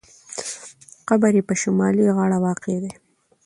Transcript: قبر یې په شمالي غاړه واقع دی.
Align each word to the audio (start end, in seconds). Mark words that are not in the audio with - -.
قبر 1.07 1.31
یې 1.37 1.43
په 1.49 1.53
شمالي 1.61 2.05
غاړه 2.15 2.37
واقع 2.45 2.75
دی. 2.83 2.91